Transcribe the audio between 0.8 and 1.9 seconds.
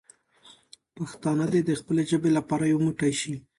پښتانه دې د